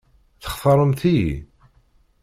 Textaṛemt-iyi? 0.43 1.35